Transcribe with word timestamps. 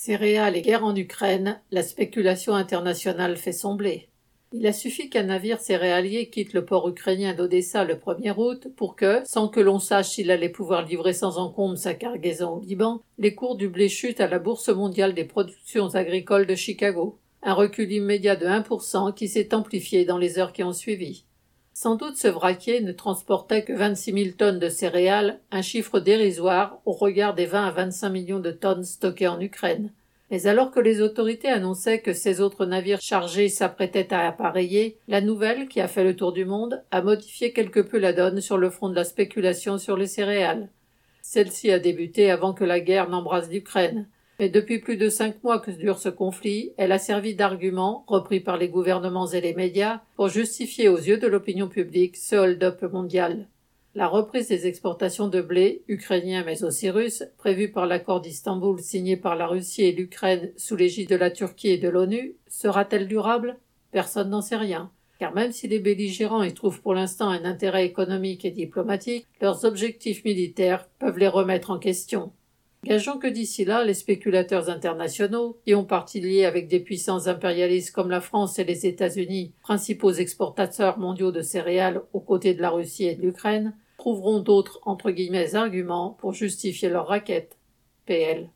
Céréales 0.00 0.56
et 0.56 0.62
guerre 0.62 0.84
en 0.84 0.94
Ukraine, 0.94 1.60
la 1.72 1.82
spéculation 1.82 2.54
internationale 2.54 3.36
fait 3.36 3.50
sembler. 3.50 4.06
Il 4.52 4.64
a 4.68 4.72
suffi 4.72 5.10
qu'un 5.10 5.24
navire 5.24 5.58
céréalier 5.58 6.30
quitte 6.30 6.52
le 6.52 6.64
port 6.64 6.88
ukrainien 6.88 7.34
d'Odessa 7.34 7.82
le 7.82 7.96
1er 7.96 8.32
août 8.36 8.68
pour 8.76 8.94
que, 8.94 9.22
sans 9.26 9.48
que 9.48 9.58
l'on 9.58 9.80
sache 9.80 10.10
s'il 10.10 10.30
allait 10.30 10.50
pouvoir 10.50 10.86
livrer 10.86 11.14
sans 11.14 11.38
encombre 11.38 11.76
sa 11.76 11.94
cargaison 11.94 12.58
au 12.58 12.60
Liban, 12.60 13.02
les 13.18 13.34
cours 13.34 13.56
du 13.56 13.68
blé 13.68 13.88
chutent 13.88 14.20
à 14.20 14.28
la 14.28 14.38
Bourse 14.38 14.68
mondiale 14.68 15.14
des 15.14 15.24
productions 15.24 15.92
agricoles 15.96 16.46
de 16.46 16.54
Chicago. 16.54 17.18
Un 17.42 17.54
recul 17.54 17.90
immédiat 17.90 18.36
de 18.36 18.46
1% 18.46 19.14
qui 19.14 19.26
s'est 19.26 19.52
amplifié 19.52 20.04
dans 20.04 20.18
les 20.18 20.38
heures 20.38 20.52
qui 20.52 20.62
ont 20.62 20.72
suivi. 20.72 21.24
Sans 21.80 21.94
doute 21.94 22.16
ce 22.16 22.26
vraquier 22.26 22.80
ne 22.80 22.90
transportait 22.90 23.62
que 23.62 23.72
26 23.72 24.12
000 24.12 24.36
tonnes 24.36 24.58
de 24.58 24.68
céréales, 24.68 25.38
un 25.52 25.62
chiffre 25.62 26.00
dérisoire 26.00 26.80
au 26.84 26.90
regard 26.90 27.36
des 27.36 27.46
20 27.46 27.68
à 27.68 27.70
25 27.70 28.08
millions 28.08 28.40
de 28.40 28.50
tonnes 28.50 28.82
stockées 28.82 29.28
en 29.28 29.40
Ukraine. 29.40 29.92
Mais 30.32 30.48
alors 30.48 30.72
que 30.72 30.80
les 30.80 31.00
autorités 31.00 31.46
annonçaient 31.46 32.00
que 32.00 32.14
ces 32.14 32.40
autres 32.40 32.66
navires 32.66 33.00
chargés 33.00 33.48
s'apprêtaient 33.48 34.12
à 34.12 34.26
appareiller, 34.26 34.98
la 35.06 35.20
nouvelle, 35.20 35.68
qui 35.68 35.80
a 35.80 35.86
fait 35.86 36.02
le 36.02 36.16
tour 36.16 36.32
du 36.32 36.44
monde, 36.44 36.82
a 36.90 37.00
modifié 37.00 37.52
quelque 37.52 37.78
peu 37.78 37.98
la 37.98 38.12
donne 38.12 38.40
sur 38.40 38.58
le 38.58 38.70
front 38.70 38.88
de 38.88 38.96
la 38.96 39.04
spéculation 39.04 39.78
sur 39.78 39.96
les 39.96 40.08
céréales. 40.08 40.70
Celle-ci 41.22 41.70
a 41.70 41.78
débuté 41.78 42.28
avant 42.32 42.54
que 42.54 42.64
la 42.64 42.80
guerre 42.80 43.08
n'embrasse 43.08 43.50
l'Ukraine. 43.50 44.08
Mais 44.38 44.48
depuis 44.48 44.78
plus 44.78 44.96
de 44.96 45.08
cinq 45.08 45.42
mois 45.42 45.58
que 45.58 45.72
dure 45.72 45.98
ce 45.98 46.08
conflit, 46.08 46.72
elle 46.76 46.92
a 46.92 46.98
servi 46.98 47.34
d'argument, 47.34 48.04
repris 48.06 48.38
par 48.38 48.56
les 48.56 48.68
gouvernements 48.68 49.26
et 49.26 49.40
les 49.40 49.54
médias, 49.54 50.00
pour 50.14 50.28
justifier 50.28 50.88
aux 50.88 50.98
yeux 50.98 51.18
de 51.18 51.26
l'opinion 51.26 51.68
publique 51.68 52.16
ce 52.16 52.36
hold-up 52.36 52.82
mondial. 52.82 53.48
La 53.96 54.06
reprise 54.06 54.46
des 54.46 54.68
exportations 54.68 55.26
de 55.26 55.40
blé, 55.40 55.82
ukrainien 55.88 56.44
mais 56.46 56.62
aussi 56.62 56.88
russe, 56.88 57.24
prévue 57.36 57.72
par 57.72 57.86
l'accord 57.86 58.20
d'Istanbul 58.20 58.78
signé 58.78 59.16
par 59.16 59.34
la 59.34 59.48
Russie 59.48 59.82
et 59.82 59.92
l'Ukraine 59.92 60.52
sous 60.56 60.76
l'égide 60.76 61.08
de 61.08 61.16
la 61.16 61.32
Turquie 61.32 61.70
et 61.70 61.78
de 61.78 61.88
l'ONU, 61.88 62.36
sera-t-elle 62.46 63.08
durable? 63.08 63.56
Personne 63.90 64.30
n'en 64.30 64.42
sait 64.42 64.56
rien. 64.56 64.92
Car 65.18 65.34
même 65.34 65.50
si 65.50 65.66
les 65.66 65.80
belligérants 65.80 66.44
y 66.44 66.54
trouvent 66.54 66.80
pour 66.80 66.94
l'instant 66.94 67.28
un 67.28 67.44
intérêt 67.44 67.86
économique 67.86 68.44
et 68.44 68.52
diplomatique, 68.52 69.26
leurs 69.40 69.64
objectifs 69.64 70.24
militaires 70.24 70.86
peuvent 71.00 71.18
les 71.18 71.26
remettre 71.26 71.72
en 71.72 71.80
question. 71.80 72.30
Gageons 72.84 73.18
que 73.18 73.26
d'ici 73.26 73.64
là, 73.64 73.84
les 73.84 73.94
spéculateurs 73.94 74.70
internationaux, 74.70 75.58
qui 75.64 75.74
ont 75.74 75.84
parti 75.84 76.20
liés 76.20 76.44
avec 76.44 76.68
des 76.68 76.78
puissances 76.80 77.26
impérialistes 77.26 77.92
comme 77.94 78.10
la 78.10 78.20
France 78.20 78.58
et 78.58 78.64
les 78.64 78.86
États-Unis, 78.86 79.52
principaux 79.62 80.12
exportateurs 80.12 80.98
mondiaux 80.98 81.32
de 81.32 81.42
céréales 81.42 82.02
aux 82.12 82.20
côtés 82.20 82.54
de 82.54 82.62
la 82.62 82.70
Russie 82.70 83.06
et 83.06 83.16
de 83.16 83.22
l'Ukraine, 83.22 83.74
trouveront 83.98 84.38
d'autres 84.38 84.80
entre 84.84 85.10
guillemets 85.10 85.56
arguments 85.56 86.16
pour 86.20 86.32
justifier 86.32 86.88
leur 86.88 87.08
raquette. 87.08 87.56
PL. 88.06 88.48